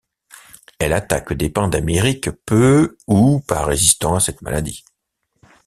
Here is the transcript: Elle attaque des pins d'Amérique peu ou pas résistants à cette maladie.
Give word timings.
Elle 0.79 0.93
attaque 0.93 1.31
des 1.33 1.51
pins 1.51 1.67
d'Amérique 1.67 2.31
peu 2.47 2.97
ou 3.05 3.39
pas 3.41 3.63
résistants 3.65 4.15
à 4.15 4.19
cette 4.19 4.41
maladie. 4.41 4.83